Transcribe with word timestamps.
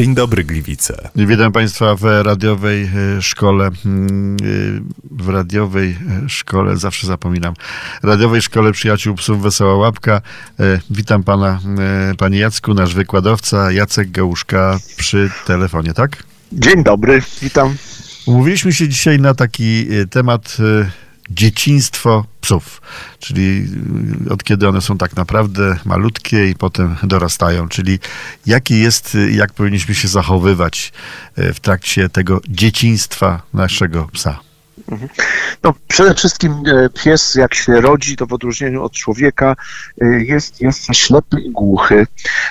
Dzień 0.00 0.14
dobry, 0.14 0.44
Gliwice. 0.44 1.10
Witam 1.16 1.52
Państwa 1.52 1.94
w 1.94 2.04
radiowej 2.04 2.82
e, 3.18 3.22
szkole. 3.22 3.70
Mm, 3.86 4.36
e, 4.36 5.24
w 5.24 5.28
radiowej 5.28 5.90
e, 6.24 6.28
szkole, 6.28 6.76
zawsze 6.76 7.06
zapominam, 7.06 7.54
radiowej 8.02 8.42
szkole 8.42 8.72
przyjaciół 8.72 9.14
psów 9.14 9.42
Wesoła 9.42 9.76
Łapka. 9.76 10.22
Witam 10.90 11.22
Pana, 11.22 11.60
Panie 12.18 12.38
Jacku, 12.38 12.74
nasz 12.74 12.94
wykładowca 12.94 13.72
Jacek 13.72 14.10
Gałuszka 14.10 14.78
przy 14.96 15.30
telefonie, 15.46 15.94
tak? 15.94 16.22
Dzień 16.52 16.84
dobry, 16.84 17.22
witam. 17.42 17.74
Umówiliśmy 18.26 18.72
się 18.72 18.88
dzisiaj 18.88 19.18
na 19.18 19.34
taki 19.34 19.86
temat 20.10 20.56
dzieciństwo 21.30 22.24
psów, 22.40 22.82
czyli 23.18 23.66
y, 24.26 24.32
od 24.32 24.44
kiedy 24.44 24.68
one 24.68 24.80
są 24.80 24.98
tak 24.98 25.16
naprawdę 25.16 25.76
malutkie 25.84 26.50
i 26.50 26.54
potem 26.54 26.96
dorastają, 27.02 27.68
czyli 27.68 27.98
jaki 28.46 28.80
jest, 28.80 29.14
y, 29.14 29.32
jak 29.32 29.52
powinniśmy 29.52 29.94
się 29.94 30.08
zachowywać 30.08 30.92
y, 31.38 31.54
w 31.54 31.60
trakcie 31.60 32.08
tego 32.08 32.40
dzieciństwa 32.48 33.42
naszego 33.54 34.08
psa. 34.12 34.49
No, 35.62 35.74
przede 35.88 36.14
wszystkim 36.14 36.62
pies, 37.02 37.34
jak 37.34 37.54
się 37.54 37.80
rodzi, 37.80 38.16
to 38.16 38.26
w 38.26 38.32
odróżnieniu 38.32 38.82
od 38.82 38.92
człowieka 38.92 39.56
jest, 40.18 40.60
jest 40.60 40.86
ślepy 40.92 41.40
i 41.40 41.50
głuchy. 41.50 42.06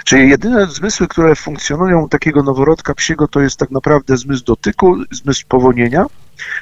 Czyli 0.06 0.30
jedyne 0.30 0.68
zmysły, 0.68 1.08
które 1.08 1.36
funkcjonują 1.36 2.02
u 2.02 2.10
takiego 2.10 2.44
noworodka 2.44 2.94
psiego, 2.94 3.28
to 3.28 3.42
jest 3.42 3.58
tak 3.58 3.72
naprawdę 3.72 4.18
zmysł 4.18 4.44
dotyku, 4.44 4.96
zmysł 5.12 5.46
powonienia 5.48 6.06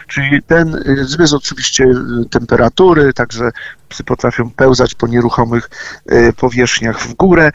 Czyli 0.07 0.43
ten 0.43 0.75
y, 0.75 1.05
zmysł 1.05 1.35
oczywiście 1.35 1.93
temperatury, 2.29 3.13
także 3.13 3.51
psy 3.89 4.03
potrafią 4.03 4.49
pełzać 4.49 4.95
po 4.95 5.07
nieruchomych 5.07 5.69
powierzchniach 6.37 6.99
w 6.99 7.13
górę, 7.13 7.51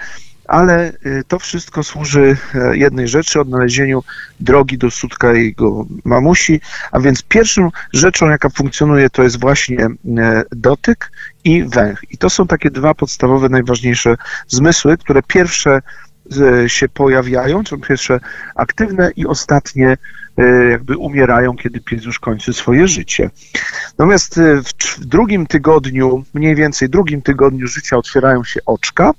ale 0.48 0.92
to 1.28 1.38
wszystko 1.38 1.82
służy 1.82 2.36
e, 2.54 2.76
jednej 2.76 3.08
rzeczy, 3.08 3.40
odnalezieniu 3.40 4.02
drogi 4.40 4.78
do 4.78 4.90
sutka 4.90 5.32
jego 5.32 5.86
mamusi, 6.04 6.60
a 6.92 7.00
więc 7.00 7.22
pierwszą 7.22 7.70
rzeczą, 7.92 8.30
jaka 8.30 8.48
funkcjonuje, 8.48 9.10
to 9.10 9.22
jest 9.22 9.40
właśnie 9.40 9.86
e, 10.18 10.42
dotyk 10.50 11.12
i 11.44 11.64
węch. 11.64 12.04
I 12.10 12.18
to 12.18 12.30
są 12.30 12.46
takie 12.46 12.70
dwa 12.70 12.94
podstawowe, 12.94 13.48
najważniejsze 13.48 14.16
zmysły, 14.48 14.98
które 14.98 15.22
pierwsze 15.22 15.82
się 16.66 16.88
pojawiają, 16.88 17.64
są 17.64 17.80
pierwsze 17.80 18.20
aktywne 18.54 19.10
i 19.16 19.26
ostatnie 19.26 19.96
E, 20.38 20.70
jakby 20.70 20.96
umierają, 20.96 21.56
kiedy 21.56 21.80
pies 21.80 22.04
już 22.04 22.18
kończy 22.18 22.52
swoje 22.52 22.88
życie. 22.88 23.30
Natomiast 23.98 24.38
e, 24.38 24.62
w 24.98 25.06
drugim 25.06 25.46
tygodniu, 25.46 26.24
mniej 26.34 26.54
więcej 26.54 26.88
drugim 26.88 27.22
tygodniu 27.22 27.66
życia 27.66 27.96
otwierają 27.96 28.44
się 28.44 28.60
oczka, 28.66 29.12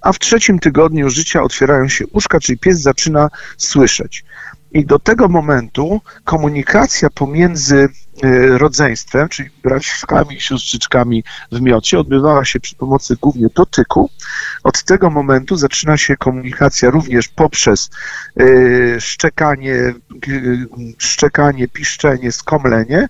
a 0.00 0.12
w 0.12 0.18
trzecim 0.18 0.58
tygodniu 0.58 1.10
życia 1.10 1.42
otwierają 1.42 1.88
się 1.88 2.06
uszka, 2.06 2.40
czyli 2.40 2.58
pies 2.58 2.80
zaczyna 2.80 3.28
słyszeć. 3.56 4.24
I 4.72 4.86
do 4.86 4.98
tego 4.98 5.28
momentu 5.28 6.00
komunikacja 6.24 7.10
pomiędzy 7.10 7.88
e, 8.22 8.58
rodzeństwem, 8.58 9.28
czyli 9.28 9.50
braćkami 9.62 10.36
i 10.36 10.40
siostrzyczkami 10.40 11.24
w 11.52 11.60
miocie, 11.60 11.98
odbywała 11.98 12.44
się 12.44 12.60
przy 12.60 12.76
pomocy 12.76 13.16
głównie 13.20 13.46
dotyku. 13.54 14.10
Od 14.62 14.82
tego 14.82 15.10
momentu 15.10 15.56
zaczyna 15.56 15.96
się 15.96 16.16
komunikacja 16.16 16.90
również 16.90 17.28
poprzez 17.28 17.90
e, 18.40 19.00
szczekanie, 19.00 19.94
szczekanie, 20.98 21.68
piszczenie, 21.68 22.32
skomlenie, 22.32 23.08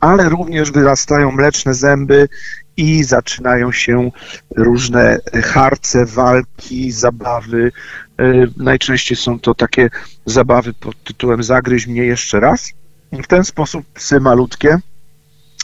ale 0.00 0.28
również 0.28 0.70
wyrastają 0.70 1.30
mleczne 1.30 1.74
zęby 1.74 2.28
i 2.76 3.04
zaczynają 3.04 3.72
się 3.72 4.10
różne 4.56 5.18
harce, 5.44 6.06
walki, 6.06 6.92
zabawy. 6.92 7.72
E, 8.18 8.24
najczęściej 8.56 9.16
są 9.16 9.40
to 9.40 9.54
takie 9.54 9.90
zabawy 10.26 10.74
pod 10.74 11.04
tytułem 11.04 11.42
Zagryź 11.42 11.86
mnie 11.86 12.04
jeszcze 12.04 12.40
raz. 12.40 12.72
W 13.12 13.26
ten 13.26 13.44
sposób 13.44 13.86
psy 13.94 14.20
malutkie 14.20 14.78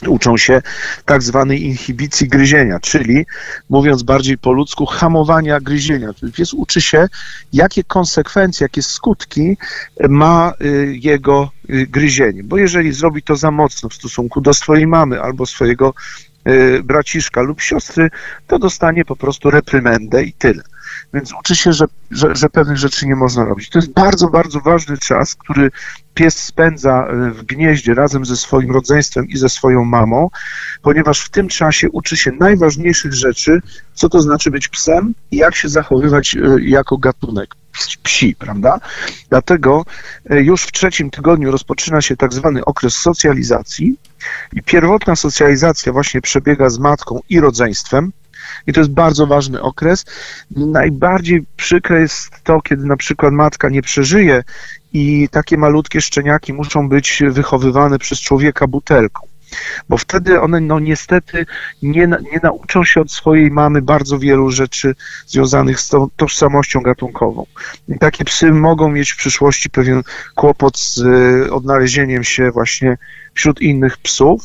uczą 0.07 0.37
się 0.37 0.61
tak 1.05 1.23
zwanej 1.23 1.63
inhibicji 1.63 2.27
gryzienia, 2.27 2.79
czyli 2.79 3.25
mówiąc 3.69 4.03
bardziej 4.03 4.37
po 4.37 4.51
ludzku, 4.51 4.85
hamowania 4.85 5.59
gryzienia. 5.59 6.13
Czyli 6.13 6.31
pies 6.31 6.53
uczy 6.53 6.81
się, 6.81 7.07
jakie 7.53 7.83
konsekwencje, 7.83 8.65
jakie 8.65 8.81
skutki 8.81 9.57
ma 10.09 10.53
y, 10.61 10.97
jego 11.01 11.51
y, 11.69 11.87
gryzienie. 11.87 12.43
Bo 12.43 12.57
jeżeli 12.57 12.93
zrobi 12.93 13.23
to 13.23 13.35
za 13.35 13.51
mocno 13.51 13.89
w 13.89 13.93
stosunku 13.93 14.41
do 14.41 14.53
swojej 14.53 14.87
mamy 14.87 15.21
albo 15.21 15.45
swojego 15.45 15.93
Y, 16.47 16.83
braciszka 16.83 17.41
lub 17.41 17.61
siostry, 17.61 18.09
to 18.47 18.59
dostanie 18.59 19.05
po 19.05 19.15
prostu 19.15 19.49
reprymendę 19.49 20.23
i 20.23 20.33
tyle. 20.33 20.63
Więc 21.13 21.33
uczy 21.39 21.55
się, 21.55 21.73
że, 21.73 21.85
że, 22.11 22.35
że 22.35 22.49
pewnych 22.49 22.77
rzeczy 22.77 23.07
nie 23.07 23.15
można 23.15 23.45
robić. 23.45 23.69
To 23.69 23.79
jest 23.79 23.91
bardzo, 23.91 24.27
bardzo 24.27 24.59
ważny 24.59 24.97
czas, 24.97 25.35
który 25.35 25.71
pies 26.13 26.43
spędza 26.43 27.07
y, 27.07 27.31
w 27.31 27.43
gnieździe 27.43 27.93
razem 27.93 28.25
ze 28.25 28.37
swoim 28.37 28.71
rodzeństwem 28.71 29.27
i 29.27 29.37
ze 29.37 29.49
swoją 29.49 29.85
mamą, 29.85 30.29
ponieważ 30.81 31.21
w 31.21 31.29
tym 31.29 31.47
czasie 31.47 31.89
uczy 31.89 32.17
się 32.17 32.31
najważniejszych 32.31 33.13
rzeczy, 33.13 33.61
co 33.93 34.09
to 34.09 34.21
znaczy 34.21 34.51
być 34.51 34.67
psem 34.67 35.13
i 35.31 35.37
jak 35.37 35.55
się 35.55 35.69
zachowywać 35.69 36.35
y, 36.35 36.61
jako 36.61 36.97
gatunek 36.97 37.55
psi, 38.03 38.35
prawda? 38.39 38.79
Dlatego 39.29 39.85
już 40.29 40.63
w 40.63 40.71
trzecim 40.71 41.09
tygodniu 41.09 41.51
rozpoczyna 41.51 42.01
się 42.01 42.17
tak 42.17 42.33
zwany 42.33 42.65
okres 42.65 42.93
socjalizacji, 42.93 43.97
i 44.53 44.63
pierwotna 44.63 45.15
socjalizacja 45.15 45.93
właśnie 45.93 46.21
przebiega 46.21 46.69
z 46.69 46.79
matką 46.79 47.19
i 47.29 47.39
rodzeństwem. 47.39 48.11
I 48.67 48.73
to 48.73 48.79
jest 48.79 48.91
bardzo 48.91 49.27
ważny 49.27 49.61
okres. 49.61 50.05
Najbardziej 50.51 51.45
przykre 51.57 52.01
jest 52.01 52.31
to, 52.43 52.61
kiedy 52.61 52.85
na 52.85 52.97
przykład 52.97 53.33
matka 53.33 53.69
nie 53.69 53.81
przeżyje 53.81 54.43
i 54.93 55.29
takie 55.31 55.57
malutkie 55.57 56.01
szczeniaki 56.01 56.53
muszą 56.53 56.89
być 56.89 57.23
wychowywane 57.29 57.99
przez 57.99 58.19
człowieka 58.19 58.67
butelką 58.67 59.31
bo 59.89 59.97
wtedy 59.97 60.41
one 60.41 60.59
no 60.59 60.79
niestety 60.79 61.45
nie, 61.81 62.07
nie 62.07 62.39
nauczą 62.43 62.83
się 62.83 63.01
od 63.01 63.11
swojej 63.11 63.51
mamy 63.51 63.81
bardzo 63.81 64.19
wielu 64.19 64.51
rzeczy 64.51 64.95
związanych 65.27 65.79
z 65.79 65.89
tą 65.89 66.07
tożsamością 66.15 66.81
gatunkową. 66.81 67.45
I 67.87 67.99
takie 67.99 68.25
psy 68.25 68.51
mogą 68.51 68.91
mieć 68.91 69.11
w 69.11 69.17
przyszłości 69.17 69.69
pewien 69.69 70.01
kłopot 70.35 70.79
z 70.79 70.97
y, 70.97 71.53
odnalezieniem 71.53 72.23
się 72.23 72.51
właśnie 72.51 72.97
wśród 73.33 73.61
innych 73.61 73.97
psów. 73.97 74.41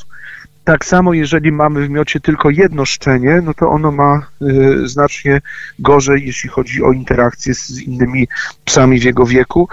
Tak 0.67 0.85
samo, 0.85 1.15
jeżeli 1.15 1.53
mamy 1.53 1.87
w 1.87 1.91
miocie 1.91 2.21
tylko 2.21 2.51
jedno 2.51 2.85
szczenie, 2.85 3.41
no 3.45 3.55
to 3.55 3.69
ono 3.71 3.93
ma 3.93 4.27
y, 4.43 4.89
znacznie 4.89 5.41
gorzej, 5.79 6.27
jeśli 6.27 6.49
chodzi 6.49 6.83
o 6.83 6.93
interakcję 6.93 7.55
z 7.55 7.81
innymi 7.81 8.29
psami 8.65 9.01
w 9.01 9.03
jego 9.03 9.27
wieku 9.27 9.69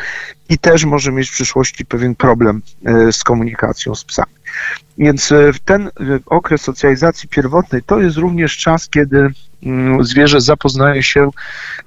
i 0.50 0.58
też 0.58 0.86
może 0.86 1.12
mieć 1.12 1.30
w 1.30 1.34
przyszłości 1.34 1.86
pewien 1.86 2.16
problem 2.16 2.62
y, 3.08 3.14
z 3.14 3.24
komunikacją 3.24 3.96
z 3.96 4.04
psami. 4.04 4.34
Więc 4.98 5.32
y, 5.32 5.52
ten 5.66 5.90
okres 6.26 6.62
socjalizacji 6.62 7.30
pierwotnej 7.30 7.82
to 7.84 8.00
jest 8.00 8.18
również 8.18 8.58
czas, 8.58 8.90
kiedy 8.90 9.30
Mm, 9.66 10.04
zwierzę 10.04 10.42
zapoznaje 10.42 11.04
się 11.04 11.30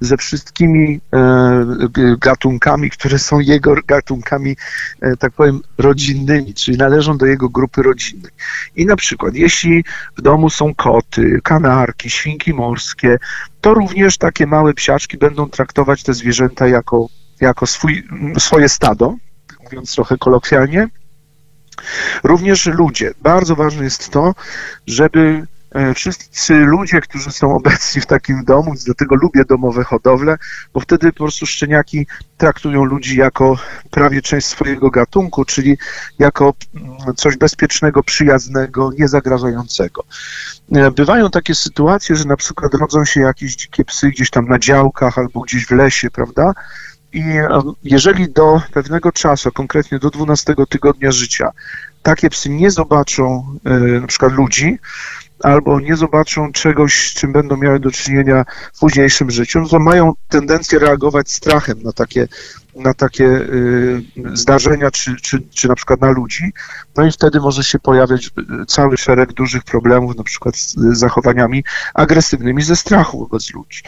ze 0.01 0.17
wszystkimi 0.17 1.01
e, 1.13 2.17
gatunkami, 2.19 2.91
które 2.91 3.19
są 3.19 3.41
jego 3.41 3.75
gatunkami, 3.87 4.57
e, 5.01 5.17
tak 5.17 5.33
powiem, 5.33 5.61
rodzinnymi, 5.79 6.55
czyli 6.55 6.77
należą 6.77 7.19
do 7.19 7.27
jego 7.27 7.49
grupy 7.49 7.83
rodzinnej. 7.83 8.31
I 8.77 8.87
na 8.87 8.97
przykład, 8.97 9.35
jeśli 9.35 9.85
w 10.19 10.23
domu 10.23 10.51
są 10.51 10.75
koty, 10.75 11.41
kanarki, 11.43 12.11
świnki 12.11 12.55
morskie, 12.55 13.19
to 13.61 13.75
również 13.75 14.19
takie 14.19 14.47
małe 14.47 14.75
psiaczki 14.75 15.19
będą 15.19 15.49
traktować 15.49 16.03
te 16.03 16.15
zwierzęta 16.15 16.67
jako, 16.67 17.07
jako 17.41 17.67
swój, 17.67 18.09
swoje 18.39 18.69
stado, 18.69 19.15
mówiąc 19.65 19.95
trochę 19.95 20.19
kolokwialnie. 20.19 20.89
Również 22.25 22.67
ludzie. 22.67 23.15
Bardzo 23.23 23.57
ważne 23.57 23.85
jest 23.85 24.11
to, 24.11 24.35
żeby 24.87 25.47
E, 25.77 25.95
wszyscy 25.95 26.55
ludzie, 26.55 27.01
którzy 27.01 27.31
są 27.31 27.57
obecni 27.57 28.01
w 28.01 28.07
takim 28.07 28.45
domu, 28.45 28.75
dlatego 28.85 29.15
lubię 29.15 29.45
domowe 29.45 29.85
hodowle, 29.85 30.37
bo 30.75 30.81
wtedy 30.81 31.13
po 31.13 31.19
prostu 31.19 31.47
szczeniaki 31.47 32.07
traktują 32.37 32.85
ludzi 32.85 33.17
jako 33.17 33.59
prawie 33.91 34.23
część 34.23 34.47
swojego 34.47 34.91
gatunku, 34.91 35.45
czyli 35.45 35.79
jako 36.19 36.55
mm, 36.75 37.15
coś 37.17 37.37
bezpiecznego, 37.37 38.03
przyjaznego, 38.03 38.91
niezagrażającego. 38.99 40.05
E, 40.73 40.91
bywają 40.91 41.31
takie 41.31 41.55
sytuacje, 41.55 42.17
że 42.17 42.25
na 42.25 42.37
przykład 42.37 42.75
rodzą 42.75 43.05
się 43.05 43.21
jakieś 43.21 43.57
dzikie 43.57 43.85
psy 43.85 44.09
gdzieś 44.09 44.31
tam 44.31 44.49
na 44.49 44.59
działkach 44.59 45.19
albo 45.19 45.41
gdzieś 45.41 45.67
w 45.67 45.71
lesie, 45.71 46.11
prawda? 46.11 46.53
I 47.17 47.21
e, 47.21 47.49
jeżeli 47.85 48.33
do 48.33 48.61
pewnego 48.73 49.13
czasu, 49.13 49.53
konkretnie 49.53 49.99
do 49.99 50.11
12 50.11 50.55
tygodnia 50.69 51.13
życia, 51.13 51.51
takie 52.03 52.31
psy 52.31 52.49
nie 52.51 52.71
zobaczą 52.71 53.47
na 54.01 54.07
przykład 54.07 54.33
ludzi, 54.33 54.79
albo 55.43 55.81
nie 55.81 55.97
zobaczą 55.97 56.53
czegoś, 56.53 57.11
z 57.11 57.15
czym 57.15 57.33
będą 57.33 57.57
miały 57.57 57.81
do 57.81 57.91
czynienia 57.91 58.45
w 58.75 58.79
późniejszym 58.79 59.31
życiu, 59.31 59.61
no 59.61 59.69
to 59.69 59.79
mają 59.79 60.13
tendencję 60.29 60.79
reagować 60.79 61.33
strachem 61.33 61.83
na 61.83 61.93
takie, 61.93 62.29
na 62.77 62.95
takie 62.95 63.25
y, 63.25 64.03
zdarzenia, 64.35 64.91
czy, 64.91 65.17
czy, 65.17 65.43
czy 65.51 65.69
na 65.69 65.75
przykład 65.75 66.01
na 66.01 66.11
ludzi. 66.11 66.53
No 66.97 67.07
i 67.07 67.13
wtedy 67.13 67.41
może 67.41 67.65
się 67.65 67.79
pojawiać 67.79 68.27
y, 68.27 68.67
cały 68.67 68.97
szereg 68.97 69.33
dużych 69.33 69.65
problemów, 69.65 70.17
na 70.17 70.25
przykład 70.25 70.57
z 70.57 70.99
zachowaniami 70.99 71.65
agresywnymi 71.95 72.63
ze 72.63 72.77
strachu 72.77 73.19
wobec 73.19 73.55
ludzi. 73.55 73.83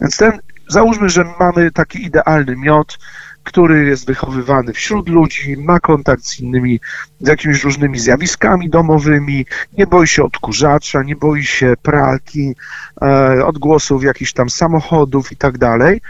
Więc 0.00 0.16
ten, 0.16 0.38
załóżmy, 0.68 1.08
że 1.08 1.24
mamy 1.40 1.70
taki 1.70 2.04
idealny 2.04 2.56
miot, 2.56 2.98
który 3.42 3.86
jest 3.86 4.06
wychowywany 4.06 4.72
wśród 4.72 5.08
ludzi, 5.08 5.56
ma 5.56 5.80
kontakt 5.80 6.24
z 6.24 6.40
innymi, 6.40 6.80
z 7.20 7.28
jakimiś 7.28 7.64
różnymi 7.64 7.98
zjawiskami 7.98 8.70
domowymi, 8.70 9.46
nie 9.78 9.86
boi 9.86 10.06
się 10.06 10.24
odkurzacza, 10.24 11.02
nie 11.02 11.16
boi 11.16 11.44
się 11.44 11.74
pralki, 11.82 12.54
e, 13.02 13.46
odgłosów 13.46 14.04
jakichś 14.04 14.32
tam 14.32 14.50
samochodów 14.50 15.32
i 15.32 15.36
tak 15.36 15.58
dalej 15.58 16.00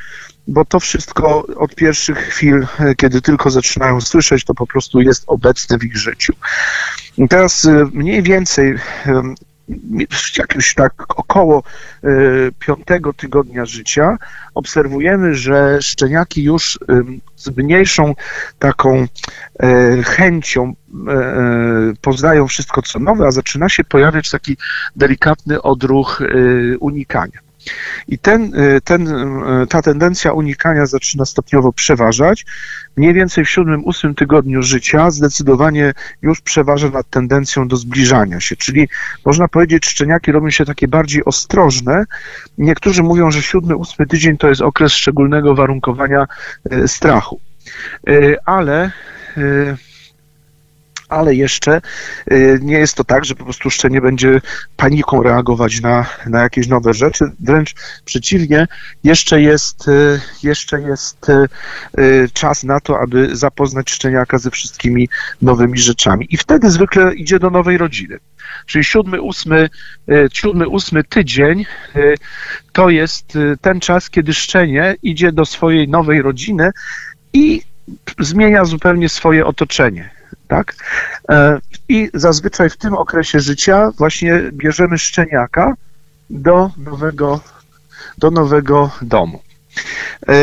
bo 0.49 0.65
to 0.65 0.81
wszystko 0.81 1.47
od 1.57 1.75
pierwszych 1.75 2.19
chwil, 2.19 2.67
e, 2.79 2.95
kiedy 2.95 3.21
tylko 3.21 3.51
zaczynają 3.51 4.01
słyszeć, 4.01 4.45
to 4.45 4.55
po 4.55 4.67
prostu 4.67 5.01
jest 5.01 5.25
obecne 5.27 5.79
w 5.79 5.85
ich 5.85 5.97
życiu. 5.97 6.33
Teraz 7.31 7.65
e, 7.65 7.87
mniej 7.93 8.23
więcej 8.23 8.75
jakimś 10.39 10.75
tak 10.75 10.93
około 11.09 11.63
e, 12.05 12.09
piątego 12.59 13.13
tygodnia 13.13 13.67
życia 13.67 14.17
obserwujemy, 14.55 15.35
że 15.35 15.83
szczeniaki 15.83 16.43
już 16.43 16.79
z 17.37 17.57
mniejszą 17.57 18.15
taką 18.59 19.07
chęcią 20.05 20.75
poznają 22.01 22.47
wszystko 22.47 22.83
co 22.83 22.99
nowe, 22.99 23.27
a 23.27 23.31
zaczyna 23.31 23.69
się 23.69 23.85
pojawiać 23.85 24.31
taki 24.31 24.57
delikatny 24.97 25.63
odruch 25.63 26.23
unikania. 26.81 27.45
I 28.09 28.19
ten, 28.19 28.55
y, 28.55 28.81
ten, 28.81 29.09
y, 29.63 29.67
ta 29.67 29.83
tendencja 29.83 30.33
unikania 30.33 30.87
zaczyna 30.87 31.25
stopniowo 31.25 31.73
przeważać. 31.73 32.47
Mniej 32.97 33.15
więcej 33.15 33.45
w 33.45 33.51
siódmym, 33.51 33.85
ósmym 33.85 34.15
tygodniu 34.15 34.63
życia 34.63 35.11
zdecydowanie 35.11 35.93
już 36.23 36.41
przeważa 36.41 36.91
nad 36.91 37.11
tendencją 37.11 37.69
do 37.69 37.77
zbliżania 37.77 38.41
się. 38.41 38.57
Czyli 38.57 38.89
można 39.25 39.49
powiedzieć, 39.49 39.87
szczeniaki 39.87 40.33
robią 40.33 40.51
się 40.51 40.65
takie 40.65 40.89
bardziej 40.89 41.25
ostrożne. 41.25 42.05
Niektórzy 42.59 43.03
mówią, 43.03 43.31
że 43.31 43.43
siódmy, 43.43 43.77
ósmy 43.77 44.07
tydzień 44.07 44.37
to 44.37 44.49
jest 44.49 44.61
okres 44.61 44.93
szczególnego 44.93 45.55
warunkowania 45.55 46.27
y, 46.73 46.89
strachu. 46.89 47.41
Ale 48.45 48.91
ale 51.15 51.35
jeszcze 51.35 51.81
y, 52.33 52.59
nie 52.63 52.79
jest 52.79 52.95
to 52.95 53.05
tak, 53.05 53.25
że 53.25 53.35
po 53.35 53.45
prostu 53.45 53.71
szczenie 53.71 54.01
będzie 54.01 54.41
paniką 54.77 55.23
reagować 55.23 55.81
na, 55.81 56.07
na 56.27 56.43
jakieś 56.43 56.67
nowe 56.69 56.95
rzeczy, 56.95 57.25
wręcz 57.41 57.75
przeciwnie, 58.05 58.67
jeszcze 59.05 59.41
jest, 59.41 59.89
y, 59.89 60.21
jeszcze 60.43 60.81
jest 60.81 61.27
y, 61.29 62.29
czas 62.33 62.65
na 62.65 62.81
to, 62.81 63.01
aby 63.01 63.37
zapoznać 63.37 63.91
szczeniaka 63.91 64.39
ze 64.39 64.51
wszystkimi 64.51 65.09
nowymi 65.43 65.79
rzeczami. 65.79 66.27
I 66.31 66.37
wtedy 66.37 66.71
zwykle 66.71 67.15
idzie 67.15 67.39
do 67.39 67.51
nowej 67.51 67.79
rodziny. 67.79 68.19
Czyli 68.67 68.85
siódmy, 68.85 69.21
ósmy, 69.21 69.69
siódmy, 70.33 70.69
ósmy 70.69 71.05
tydzień 71.05 71.67
to 72.73 72.91
jest 72.91 73.39
ten 73.61 73.81
czas, 73.81 74.11
kiedy 74.11 74.35
szczenie 74.35 74.95
idzie 75.03 75.33
do 75.33 75.45
swojej 75.45 75.89
nowej 75.89 76.23
rodziny 76.23 76.71
i 77.33 77.63
zmienia 78.19 78.65
zupełnie 78.65 79.09
swoje 79.09 79.47
otoczenie 79.47 80.14
tak? 80.49 80.77
E, 81.29 81.59
I 81.89 82.11
zazwyczaj 82.15 82.71
w 82.71 82.77
tym 82.77 82.95
okresie 82.95 83.41
życia 83.41 83.91
właśnie 83.99 84.43
bierzemy 84.53 84.99
szczeniaka 84.99 85.75
do 86.31 86.71
nowego, 86.77 87.41
do 88.19 88.31
nowego 88.31 88.91
domu. 89.03 89.43
E, 90.29 90.35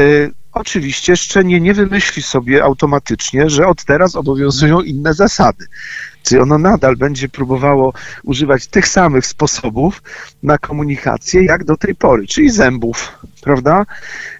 oczywiście 0.51 1.17
szczenie 1.17 1.61
nie 1.61 1.73
wymyśli 1.73 2.21
sobie 2.21 2.63
automatycznie, 2.63 3.49
że 3.49 3.67
od 3.67 3.85
teraz 3.85 4.15
obowiązują 4.15 4.81
inne 4.81 5.13
zasady. 5.13 5.65
Czyli 6.23 6.41
ono 6.41 6.57
nadal 6.57 6.95
będzie 6.95 7.29
próbowało 7.29 7.93
używać 8.23 8.67
tych 8.67 8.87
samych 8.87 9.25
sposobów 9.25 10.03
na 10.43 10.57
komunikację, 10.57 11.43
jak 11.43 11.63
do 11.63 11.77
tej 11.77 11.95
pory, 11.95 12.27
czyli 12.27 12.49
zębów, 12.49 13.11
prawda? 13.43 13.85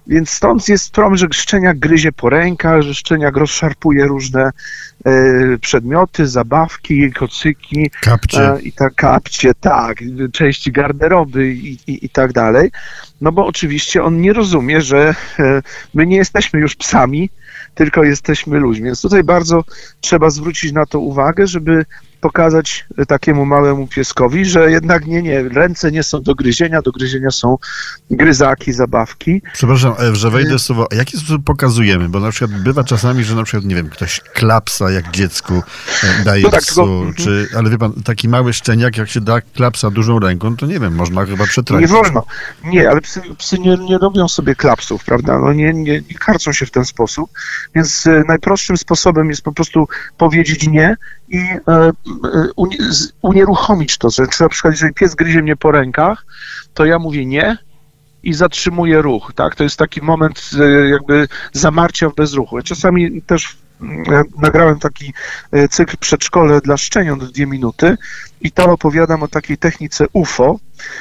Więc 0.06 0.30
stąd 0.30 0.68
jest 0.68 0.92
problem, 0.92 1.16
że 1.16 1.26
szczeniak 1.32 1.78
gryzie 1.78 2.12
po 2.12 2.30
rękach, 2.30 2.82
że 2.82 2.94
szczeniak 2.94 3.36
rozszarpuje 3.36 4.06
różne 4.06 4.50
e, 5.04 5.12
przedmioty, 5.60 6.26
zabawki, 6.26 7.12
kocyki 7.12 7.90
kapcie. 8.00 8.52
E, 8.52 8.60
i 8.60 8.72
tak 8.72 8.94
kapcie, 8.94 9.54
tak, 9.60 9.98
części 10.32 10.72
garderoby 10.72 11.52
i, 11.52 11.78
i, 11.86 12.06
i 12.06 12.08
tak 12.08 12.32
dalej. 12.32 12.70
No 13.20 13.32
bo 13.32 13.46
oczywiście 13.46 14.02
on 14.02 14.20
nie 14.20 14.32
rozumie, 14.32 14.80
że 14.80 15.14
e, 15.38 15.62
my 15.94 16.06
nie 16.06 16.16
jesteśmy 16.16 16.60
już 16.60 16.76
psami, 16.76 17.30
tylko 17.74 18.04
jesteśmy 18.04 18.58
ludźmi. 18.58 18.84
Więc 18.84 19.02
tutaj 19.02 19.24
bardzo 19.24 19.64
trzeba 20.00 20.30
zwrócić 20.30 20.72
na 20.72 20.86
to 20.86 21.00
uwagę, 21.00 21.46
żeby 21.46 21.84
pokazać 22.22 22.86
takiemu 23.08 23.46
małemu 23.46 23.86
pieskowi, 23.86 24.44
że 24.44 24.70
jednak 24.70 25.06
nie, 25.06 25.22
nie, 25.22 25.42
ręce 25.42 25.92
nie 25.92 26.02
są 26.02 26.22
do 26.22 26.34
gryzienia, 26.34 26.82
do 26.82 26.92
gryzienia 26.92 27.30
są 27.30 27.58
gryzaki, 28.10 28.72
zabawki. 28.72 29.42
Przepraszam, 29.52 29.94
e, 29.98 30.16
że 30.16 30.30
wejdę 30.30 30.58
słowo. 30.58 30.86
A 30.92 30.94
jaki 30.94 31.16
sposób 31.18 31.44
pokazujemy? 31.44 32.08
Bo 32.08 32.20
na 32.20 32.30
przykład 32.30 32.62
bywa 32.62 32.84
czasami, 32.84 33.24
że 33.24 33.34
na 33.34 33.42
przykład, 33.42 33.64
nie 33.64 33.74
wiem, 33.74 33.88
ktoś 33.88 34.20
klapsa 34.20 34.90
jak 34.90 35.10
dziecku 35.10 35.62
e, 36.04 36.24
daje 36.24 36.42
no 36.42 36.50
tak, 36.50 36.60
psu, 36.60 36.74
tylko... 36.74 37.22
czy, 37.22 37.48
ale 37.56 37.70
wie 37.70 37.78
pan, 37.78 37.92
taki 37.92 38.28
mały 38.28 38.52
szczeniak, 38.52 38.96
jak 38.96 39.08
się 39.08 39.20
da 39.20 39.40
klapsa 39.40 39.90
dużą 39.90 40.18
ręką, 40.18 40.56
to 40.56 40.66
nie 40.66 40.80
wiem, 40.80 40.94
można 40.94 41.26
chyba 41.26 41.46
przetracić. 41.46 41.90
Nie 41.90 41.96
wolno. 41.96 42.24
Nie, 42.64 42.90
ale 42.90 43.00
psy, 43.00 43.20
psy 43.38 43.58
nie, 43.58 43.76
nie 43.76 43.98
robią 43.98 44.28
sobie 44.28 44.54
klapsów, 44.54 45.04
prawda? 45.04 45.38
No 45.38 45.52
nie, 45.52 45.72
nie, 45.72 46.00
nie 46.10 46.18
karcą 46.18 46.52
się 46.52 46.66
w 46.66 46.70
ten 46.70 46.84
sposób, 46.84 47.30
więc 47.74 48.06
e, 48.06 48.22
najprostszym 48.28 48.76
sposobem 48.76 49.28
jest 49.28 49.42
po 49.42 49.52
prostu 49.52 49.88
powiedzieć 50.18 50.68
nie 50.68 50.96
i 51.28 51.48
unieruchomić 53.22 53.98
to, 53.98 54.10
że 54.10 54.26
na 54.40 54.48
przykład 54.48 54.74
jeżeli 54.74 54.94
pies 54.94 55.14
gryzie 55.14 55.42
mnie 55.42 55.56
po 55.56 55.70
rękach, 55.70 56.26
to 56.74 56.84
ja 56.84 56.98
mówię 56.98 57.26
nie 57.26 57.58
i 58.22 58.34
zatrzymuję 58.34 59.02
ruch, 59.02 59.32
tak? 59.34 59.54
To 59.54 59.64
jest 59.64 59.78
taki 59.78 60.02
moment 60.02 60.50
e, 60.60 60.88
jakby 60.88 61.28
zamarcia 61.52 62.08
w 62.08 62.14
bezruchu. 62.14 62.62
Czasami 62.62 63.22
też 63.22 63.56
nagrałem 64.38 64.78
taki 64.78 65.12
e, 65.52 65.68
cykl 65.68 65.96
przedszkole 65.96 66.60
dla 66.60 66.76
szczeniąt 66.76 67.24
dwie 67.24 67.46
minuty 67.46 67.96
i 68.40 68.52
tam 68.52 68.70
opowiadam 68.70 69.22
o 69.22 69.28
takiej 69.28 69.58
technice 69.58 70.06
UFO, 70.12 70.58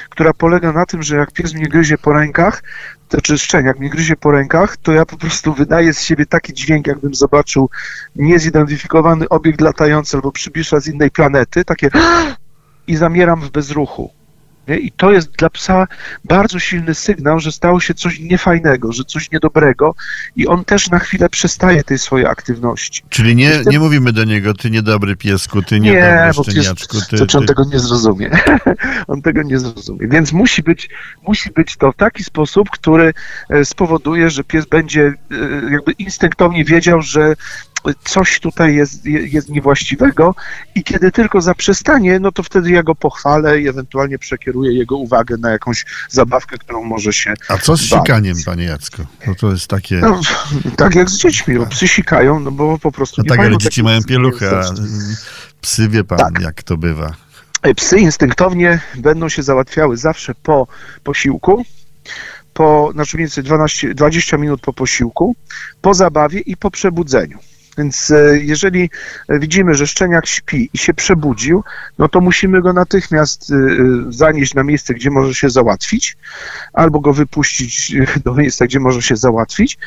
która 0.09 0.33
polega 0.33 0.71
na 0.71 0.85
tym, 0.85 1.03
że 1.03 1.15
jak 1.15 1.31
pies 1.31 1.53
mnie 1.53 1.67
gryzie 1.67 1.97
po 1.97 2.13
rękach, 2.13 2.63
to 3.09 3.21
czy 3.21 3.37
szczeniak 3.37 3.79
mnie 3.79 3.89
gryzie 3.89 4.15
po 4.15 4.31
rękach, 4.31 4.77
to 4.77 4.91
ja 4.91 5.05
po 5.05 5.17
prostu 5.17 5.53
wydaję 5.53 5.93
z 5.93 6.01
siebie 6.01 6.25
taki 6.25 6.53
dźwięk, 6.53 6.87
jakbym 6.87 7.15
zobaczył 7.15 7.69
niezidentyfikowany 8.15 9.29
obiekt 9.29 9.61
latający 9.61 10.17
albo 10.17 10.31
przybysza 10.31 10.79
z 10.79 10.87
innej 10.87 11.11
planety, 11.11 11.65
takie 11.65 11.89
i 12.87 12.95
zamieram 12.95 13.41
w 13.41 13.51
bezruchu. 13.51 14.20
I 14.67 14.91
to 14.91 15.11
jest 15.11 15.31
dla 15.31 15.49
psa 15.49 15.87
bardzo 16.25 16.59
silny 16.59 16.95
sygnał, 16.95 17.39
że 17.39 17.51
stało 17.51 17.79
się 17.79 17.93
coś 17.93 18.19
niefajnego, 18.19 18.91
że 18.91 19.03
coś 19.03 19.31
niedobrego 19.31 19.95
i 20.35 20.47
on 20.47 20.65
też 20.65 20.89
na 20.89 20.99
chwilę 20.99 21.29
przestaje 21.29 21.83
tej 21.83 21.99
swojej 21.99 22.27
aktywności. 22.27 23.03
Czyli 23.09 23.35
nie, 23.35 23.61
nie 23.65 23.79
mówimy 23.79 24.13
do 24.13 24.23
niego, 24.23 24.53
ty 24.53 24.69
niedobry 24.69 25.15
piesku, 25.15 25.61
ty 25.61 25.79
nie, 25.79 25.91
niedobry 25.91 26.51
szczeniaczku. 26.51 26.97
Ty, 27.09 27.27
ty, 27.27 27.37
on 27.37 27.45
tego 27.45 27.63
nie 27.63 27.79
zrozumie. 27.79 28.29
on 29.07 29.21
tego 29.21 29.43
nie 29.43 29.59
zrozumie. 29.59 30.07
Więc 30.07 30.31
musi 30.31 30.63
być, 30.63 30.89
musi 31.27 31.51
być 31.51 31.77
to 31.77 31.91
w 31.91 31.95
taki 31.95 32.23
sposób, 32.23 32.69
który 32.69 33.13
e, 33.49 33.65
spowoduje, 33.65 34.29
że 34.29 34.43
pies 34.43 34.65
będzie 34.65 35.13
e, 35.31 35.71
jakby 35.71 35.91
instynktownie 35.91 36.65
wiedział, 36.65 37.01
że 37.01 37.35
coś 38.03 38.39
tutaj 38.39 38.75
jest, 38.75 39.05
jest 39.05 39.49
niewłaściwego 39.49 40.35
i 40.75 40.83
kiedy 40.83 41.11
tylko 41.11 41.41
zaprzestanie, 41.41 42.19
no 42.19 42.31
to 42.31 42.43
wtedy 42.43 42.71
ja 42.71 42.83
go 42.83 42.95
pochwalę 42.95 43.61
i 43.61 43.67
ewentualnie 43.67 44.19
przekieruję 44.19 44.73
jego 44.73 44.97
uwagę 44.97 45.37
na 45.37 45.51
jakąś 45.51 45.85
zabawkę, 46.09 46.57
którą 46.57 46.83
może 46.83 47.13
się 47.13 47.33
A 47.47 47.57
co 47.57 47.77
z 47.77 47.81
sikaniem, 47.81 48.35
panie 48.45 48.63
Jacku? 48.63 49.05
No 49.27 49.35
to 49.35 49.51
jest 49.51 49.67
takie... 49.67 49.95
No, 49.95 50.21
tak 50.77 50.95
jak 50.95 51.09
z 51.09 51.17
dziećmi, 51.17 51.57
bo 51.57 51.65
psy 51.65 51.87
sikają, 51.87 52.39
no 52.39 52.51
bo 52.51 52.79
po 52.79 52.91
prostu... 52.91 53.21
No 53.21 53.35
tak, 53.35 53.39
ale 53.39 53.57
dzieci 53.57 53.83
mają 53.83 54.03
pieluchę, 54.03 54.59
a 54.59 54.63
psy 55.61 55.89
wie 55.89 56.03
pan, 56.03 56.17
tak. 56.17 56.41
jak 56.41 56.63
to 56.63 56.77
bywa. 56.77 57.15
E, 57.61 57.73
psy 57.73 57.99
instynktownie 57.99 58.79
będą 58.95 59.29
się 59.29 59.43
załatwiały 59.43 59.97
zawsze 59.97 60.35
po 60.35 60.67
posiłku, 61.03 61.65
po, 62.53 62.89
znaczy 62.93 63.17
mniej 63.17 63.27
więcej 63.27 63.43
12, 63.43 63.93
20 63.93 64.37
minut 64.37 64.61
po 64.61 64.73
posiłku, 64.73 65.35
po 65.81 65.93
zabawie 65.93 66.39
i 66.39 66.57
po 66.57 66.71
przebudzeniu. 66.71 67.39
Więc 67.77 68.11
e, 68.11 68.37
jeżeli 68.37 68.89
widzimy, 69.29 69.75
że 69.75 69.87
szczeniak 69.87 70.27
śpi 70.27 70.69
i 70.73 70.77
się 70.77 70.93
przebudził, 70.93 71.63
no 71.97 72.09
to 72.09 72.21
musimy 72.21 72.61
go 72.61 72.73
natychmiast 72.73 73.51
e, 73.51 73.55
e, 73.55 73.77
zanieść 74.09 74.53
na 74.53 74.63
miejsce, 74.63 74.93
gdzie 74.93 75.09
może 75.11 75.33
się 75.33 75.49
załatwić, 75.49 76.17
albo 76.73 76.99
go 76.99 77.13
wypuścić 77.13 77.95
do 78.25 78.33
miejsca, 78.33 78.65
gdzie 78.65 78.79
może 78.79 79.01
się 79.01 79.15
załatwić. 79.15 79.77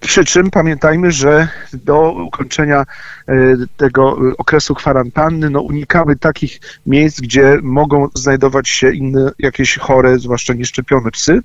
Przy 0.00 0.24
czym 0.24 0.50
pamiętajmy, 0.50 1.12
że 1.12 1.48
do 1.72 2.12
ukończenia 2.12 2.84
tego 3.76 4.16
okresu 4.38 4.74
kwarantanny 4.74 5.50
no, 5.50 5.60
unikamy 5.60 6.16
takich 6.16 6.60
miejsc, 6.86 7.20
gdzie 7.20 7.58
mogą 7.62 8.08
znajdować 8.14 8.68
się 8.68 8.92
inne 8.92 9.30
jakieś 9.38 9.78
chore, 9.78 10.18
zwłaszcza 10.18 10.54
nieszczepione 10.54 11.10
psy, 11.10 11.40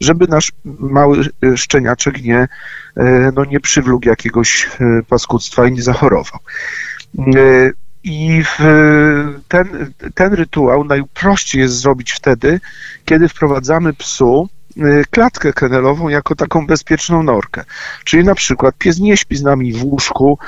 żeby 0.00 0.26
nasz 0.28 0.52
mały 0.64 1.24
szczeniaczek 1.56 2.22
nie 2.22 2.48
E, 2.96 3.32
no 3.34 3.44
nie 3.44 3.60
przywlókł 3.60 4.08
jakiegoś 4.08 4.68
e, 4.80 5.02
paskudztwa 5.08 5.66
i 5.66 5.72
nie 5.72 5.82
zachorował. 5.82 6.40
E, 7.18 7.70
I 8.04 8.42
ten, 9.48 9.92
ten 10.14 10.32
rytuał 10.32 10.84
najprościej 10.84 11.60
jest 11.60 11.74
zrobić 11.74 12.12
wtedy, 12.12 12.60
kiedy 13.04 13.28
wprowadzamy 13.28 13.92
psu 13.92 14.48
klatkę 15.10 15.52
kennelową 15.52 16.08
jako 16.08 16.34
taką 16.34 16.66
bezpieczną 16.66 17.22
norkę. 17.22 17.64
Czyli 18.04 18.24
na 18.24 18.34
przykład 18.34 18.74
pies 18.78 18.98
nie 18.98 19.16
śpi 19.16 19.36
z 19.36 19.42
nami 19.42 19.72
w 19.72 19.84
łóżku 19.84 20.38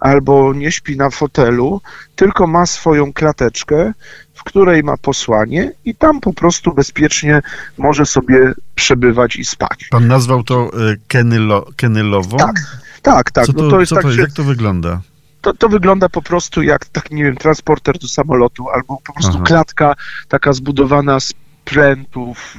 albo 0.00 0.54
nie 0.54 0.72
śpi 0.72 0.96
na 0.96 1.10
fotelu, 1.10 1.80
tylko 2.16 2.46
ma 2.46 2.66
swoją 2.66 3.12
klateczkę, 3.12 3.92
w 4.34 4.44
której 4.44 4.82
ma 4.82 4.96
posłanie 4.96 5.72
i 5.84 5.94
tam 5.94 6.20
po 6.20 6.32
prostu 6.32 6.74
bezpiecznie 6.74 7.42
może 7.78 8.06
sobie 8.06 8.52
przebywać 8.74 9.36
i 9.36 9.44
spać. 9.44 9.88
Pan 9.90 10.06
nazwał 10.06 10.42
to 10.42 10.70
y, 10.90 10.96
kenylo, 11.08 11.66
kenylową? 11.76 12.36
Tak, 12.36 12.56
tak, 13.02 13.30
tak. 13.30 13.46
Co 13.46 13.52
to, 13.52 13.62
no 13.62 13.70
to 13.70 13.80
jest 13.80 13.90
co 13.90 13.94
tak, 13.94 14.04
to, 14.04 14.10
że 14.10 14.20
jak 14.20 14.32
to 14.32 14.44
wygląda? 14.44 15.00
to, 15.46 15.54
to 15.54 15.68
wygląda 15.68 16.08
po 16.08 16.22
prostu 16.22 16.62
jak 16.62 16.86
taki, 16.86 17.14
nie 17.14 17.24
wiem, 17.24 17.36
transporter 17.36 17.98
do 17.98 18.08
samolotu, 18.08 18.68
albo 18.70 18.98
po 19.06 19.12
prostu 19.12 19.32
Aha. 19.34 19.44
klatka 19.46 19.94
taka 20.28 20.52
zbudowana 20.52 21.20
z 21.20 21.32
prętów 21.66 22.56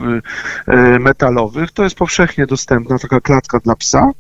y, 0.68 0.74
y, 0.74 1.00
metalowych. 1.00 1.72
To 1.72 1.84
jest 1.84 1.96
powszechnie 1.96 2.46
dostępna 2.46 3.00
taka 3.00 3.22
klatka 3.22 3.60
dla 3.60 3.76
psa. 3.76 4.12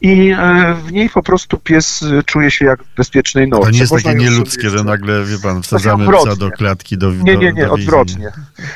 I 0.00 0.30
e, 0.30 0.74
w 0.74 0.92
niej 0.92 1.10
po 1.10 1.22
prostu 1.22 1.58
pies 1.58 2.04
czuje 2.26 2.50
się 2.50 2.64
jak 2.64 2.84
w 2.84 2.94
bezpiecznej 2.96 3.48
norce. 3.48 3.66
To 3.66 3.72
nie 3.72 3.78
jest 3.78 3.92
Można 3.92 4.12
takie 4.12 4.24
nieludzkie, 4.24 4.70
że 4.70 4.84
nagle, 4.84 5.24
wie 5.24 5.38
pan, 5.38 5.62
wsadzamy 5.62 6.06
psa 6.12 6.36
do 6.36 6.50
klatki, 6.50 6.98
do 6.98 7.12
nie, 7.12 7.36
nie, 7.36 7.52
nie, 7.52 7.70
odwrotnie. 7.70 8.32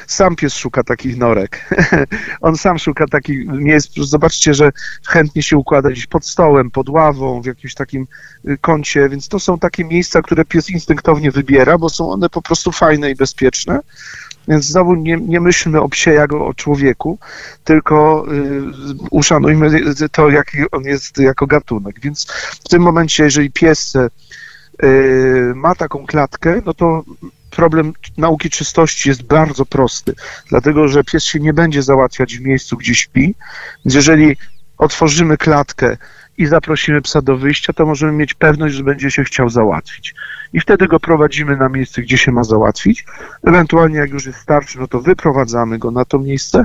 Sam 0.06 0.36
pies 0.36 0.54
szuka 0.54 0.82
takich 0.82 1.16
norek. 1.16 1.74
On 2.40 2.56
sam 2.56 2.78
szuka 2.78 3.06
takich 3.06 3.46
miejsc. 3.46 3.92
Zobaczcie, 3.96 4.54
że 4.54 4.72
chętnie 5.06 5.42
się 5.42 5.56
układa 5.56 5.90
gdzieś 5.90 6.06
pod 6.06 6.26
stołem, 6.26 6.70
pod 6.70 6.88
ławą, 6.88 7.42
w 7.42 7.46
jakimś 7.46 7.74
takim 7.74 8.06
y, 8.48 8.58
kącie, 8.60 9.08
więc 9.08 9.28
to 9.28 9.40
są 9.40 9.58
takie 9.58 9.84
miejsca, 9.84 10.22
które 10.22 10.44
pies 10.44 10.70
instynktownie 10.70 11.30
wybiera, 11.30 11.78
bo 11.78 11.88
są 11.88 12.10
one 12.10 12.28
po 12.28 12.42
prostu 12.42 12.72
fajne 12.72 13.10
i 13.10 13.14
bezpieczne. 13.14 13.80
Więc 14.50 14.64
znowu 14.64 14.94
nie, 14.94 15.16
nie 15.16 15.40
myślmy 15.40 15.80
o 15.80 15.88
psie 15.88 16.10
jak 16.10 16.32
o 16.32 16.54
człowieku, 16.54 17.18
tylko 17.64 18.26
y, 18.32 18.62
uszanujmy 19.10 19.94
to, 20.12 20.30
jaki 20.30 20.58
on 20.72 20.84
jest 20.84 21.18
jako 21.18 21.46
gatunek. 21.46 22.00
Więc 22.00 22.26
w 22.64 22.68
tym 22.68 22.82
momencie, 22.82 23.24
jeżeli 23.24 23.50
pies 23.50 23.94
y, 23.94 24.08
ma 25.54 25.74
taką 25.74 26.06
klatkę, 26.06 26.62
no 26.66 26.74
to 26.74 27.04
problem 27.50 27.92
nauki 28.18 28.50
czystości 28.50 29.08
jest 29.08 29.22
bardzo 29.22 29.66
prosty, 29.66 30.14
dlatego 30.48 30.88
że 30.88 31.04
pies 31.04 31.24
się 31.24 31.40
nie 31.40 31.52
będzie 31.52 31.82
załatwiać 31.82 32.36
w 32.36 32.40
miejscu, 32.40 32.76
gdzie 32.76 32.94
śpi. 32.94 33.34
Więc 33.84 33.94
jeżeli 33.94 34.36
otworzymy 34.78 35.36
klatkę 35.36 35.96
i 36.40 36.46
zaprosimy 36.46 37.02
psa 37.02 37.22
do 37.22 37.36
wyjścia, 37.36 37.72
to 37.72 37.86
możemy 37.86 38.12
mieć 38.12 38.34
pewność, 38.34 38.74
że 38.74 38.84
będzie 38.84 39.10
się 39.10 39.24
chciał 39.24 39.48
załatwić. 39.48 40.14
I 40.52 40.60
wtedy 40.60 40.86
go 40.88 41.00
prowadzimy 41.00 41.56
na 41.56 41.68
miejsce, 41.68 42.02
gdzie 42.02 42.18
się 42.18 42.32
ma 42.32 42.44
załatwić. 42.44 43.04
Ewentualnie, 43.44 43.98
jak 43.98 44.10
już 44.10 44.26
jest 44.26 44.38
starszy, 44.38 44.78
no 44.78 44.88
to 44.88 45.00
wyprowadzamy 45.00 45.78
go 45.78 45.90
na 45.90 46.04
to 46.04 46.18
miejsce 46.18 46.64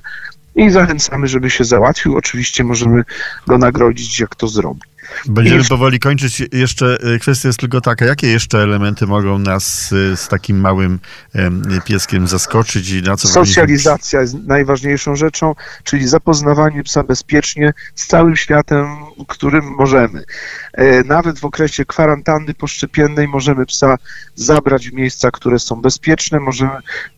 i 0.55 0.69
zachęcamy, 0.69 1.27
żeby 1.27 1.49
się 1.49 1.63
załatwił. 1.63 2.17
Oczywiście 2.17 2.63
możemy 2.63 3.03
go 3.47 3.57
nagrodzić, 3.57 4.19
jak 4.19 4.35
to 4.35 4.47
zrobi. 4.47 4.81
Będziemy 5.25 5.61
I- 5.61 5.65
powoli 5.65 5.99
kończyć. 5.99 6.43
Jeszcze 6.51 6.97
y, 7.15 7.19
kwestia 7.19 7.49
jest 7.49 7.59
tylko 7.59 7.81
taka, 7.81 8.05
jakie 8.05 8.27
jeszcze 8.27 8.57
elementy 8.63 9.07
mogą 9.07 9.39
nas 9.39 9.91
y, 9.91 10.17
z 10.17 10.27
takim 10.27 10.59
małym 10.59 10.99
em, 11.33 11.63
pieskiem 11.85 12.27
zaskoczyć 12.27 12.89
i 12.89 13.01
na 13.01 13.17
co 13.17 13.27
Socjalizacja 13.27 14.21
jest 14.21 14.35
najważniejszą 14.47 15.15
rzeczą, 15.15 15.55
czyli 15.83 16.07
zapoznawanie 16.07 16.83
psa 16.83 17.03
bezpiecznie 17.03 17.73
z 17.95 18.07
całym 18.07 18.35
światem, 18.35 18.85
którym 19.27 19.65
możemy. 19.77 20.23
E, 20.73 21.03
Nawet 21.03 21.39
w 21.39 21.45
okresie 21.45 21.85
kwarantanny 21.85 22.53
poszczepiennej 22.53 23.27
możemy 23.27 23.65
psa 23.65 23.97
zabrać 24.35 24.89
w 24.89 24.93
miejsca, 24.93 25.31
które 25.31 25.59
są 25.59 25.75
bezpieczne, 25.81 26.39
może, 26.39 26.69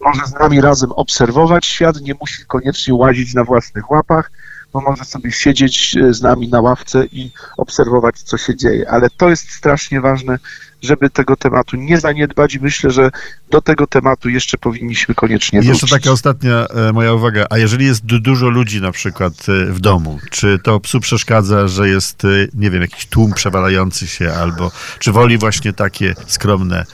może 0.02 0.22
z 0.26 0.34
nami 0.34 0.62
razem 0.62 0.92
obserwować 0.92 1.66
świat, 1.66 2.02
nie 2.02 2.14
musi 2.20 2.46
koniecznie 2.48 2.94
łazić 2.94 3.34
na 3.34 3.44
własnych 3.44 3.92
łapach, 3.92 4.32
bo 4.78 4.92
może 4.92 5.06
sobie 5.06 5.32
siedzieć 5.32 5.96
e, 5.98 6.14
z 6.14 6.22
nami 6.22 6.48
na 6.48 6.62
ławce 6.62 7.06
i 7.12 7.32
obserwować, 7.58 8.22
co 8.22 8.38
się 8.38 8.56
dzieje. 8.56 8.90
Ale 8.90 9.10
to 9.18 9.30
jest 9.30 9.52
strasznie 9.52 10.02
ważne, 10.02 10.40
żeby 10.82 11.10
tego 11.10 11.36
tematu 11.36 11.78
nie 11.78 12.00
zaniedbać 12.00 12.56
i 12.56 12.60
myślę, 12.60 12.92
że 12.92 13.10
do 13.50 13.62
tego 13.62 13.88
tematu 13.88 14.30
jeszcze 14.30 14.58
powinniśmy 14.58 15.16
koniecznie 15.16 15.62
wrócić. 15.62 15.82
jeszcze 15.82 16.00
taka 16.00 16.12
ostatnia 16.12 16.68
e, 16.68 16.94
moja 16.94 17.14
uwaga. 17.14 17.46
A 17.50 17.58
jeżeli 17.58 17.86
jest 17.86 18.06
du- 18.06 18.20
dużo 18.20 18.50
ludzi 18.50 18.82
na 18.82 18.92
przykład 18.92 19.34
e, 19.34 19.66
w 19.66 19.80
domu, 19.80 20.20
czy 20.32 20.60
to 20.64 20.80
psu 20.80 21.00
przeszkadza, 21.00 21.68
że 21.68 21.90
jest, 21.90 22.24
nie 22.54 22.72
wiem, 22.72 22.82
jakiś 22.82 23.06
tłum 23.06 23.34
przewalający 23.34 24.08
się, 24.08 24.34
albo 24.34 24.72
czy 25.00 25.12
woli 25.12 25.38
właśnie 25.38 25.74
takie 25.74 26.14
skromne? 26.28 26.86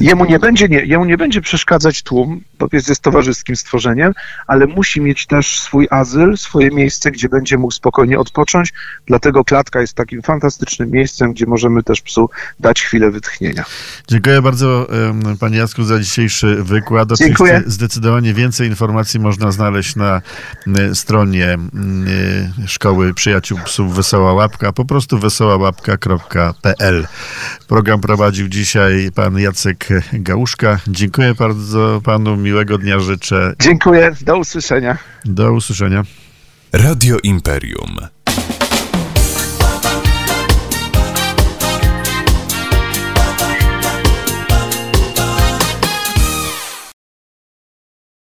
Jemu 0.00 0.24
nie 0.24 0.38
będzie, 0.38 0.68
nie, 0.68 0.84
jemu 0.84 1.04
nie 1.04 1.16
będzie 1.16 1.40
przeszkadzać 1.40 2.02
tłum, 2.02 2.40
bo 2.58 2.68
pies 2.68 2.88
jest 2.88 3.02
towarzyskim 3.02 3.56
stworzeniem, 3.56 4.12
ale 4.46 4.66
musi 4.66 5.00
mieć 5.00 5.26
też 5.26 5.60
swój 5.60 5.88
azyl, 5.90 6.36
swoje 6.36 6.70
miejsce, 6.70 7.10
gdzie 7.10 7.28
będzie 7.28 7.58
mógł 7.58 7.72
spokojnie 7.72 8.18
odpocząć. 8.18 8.72
Dlatego 9.06 9.44
klatka 9.44 9.80
jest 9.80 9.94
takim 9.94 10.22
fantastycznym 10.22 10.90
miejscem, 10.90 11.32
gdzie 11.32 11.46
możemy 11.46 11.82
też 11.82 12.00
psu 12.00 12.30
dać 12.60 12.82
chwilę 12.82 13.10
wytchnienia. 13.10 13.64
Dziękuję 14.08 14.42
bardzo 14.42 14.88
panie 15.40 15.58
Jacku 15.58 15.84
za 15.84 16.00
dzisiejszy 16.00 16.62
wykład. 16.62 17.08
Dziękuję. 17.18 17.62
Zdecydowanie 17.66 18.34
więcej 18.34 18.68
informacji 18.68 19.20
można 19.20 19.52
znaleźć 19.52 19.96
na 19.96 20.22
stronie 20.94 21.58
Szkoły 22.66 23.14
Przyjaciół 23.14 23.58
Psów 23.64 23.94
Wesoła 23.94 24.32
Łapka, 24.32 24.72
po 24.72 24.84
prostu 24.84 25.18
wesołałapka.pl. 25.18 27.06
Program 27.68 28.00
prowadził 28.00 28.48
dzisiaj 28.48 29.10
pan 29.14 29.38
Jacek 29.38 29.88
Gałuszka. 30.12 30.80
Dziękuję 30.88 31.34
bardzo 31.34 32.00
panu, 32.04 32.36
miłego 32.46 32.78
dnia 32.78 32.98
życzę. 32.98 33.54
Dziękuję, 33.60 34.14
do 34.20 34.38
usłyszenia. 34.38 34.98
Do 35.24 35.52
usłyszenia. 35.52 36.04
Radio 36.72 37.16
Imperium. 37.22 38.15